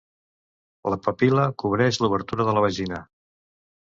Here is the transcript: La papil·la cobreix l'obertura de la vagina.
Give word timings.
La 0.93 0.97
papil·la 1.09 1.45
cobreix 1.65 1.99
l'obertura 2.05 2.49
de 2.49 2.57
la 2.59 2.65
vagina. 2.69 3.03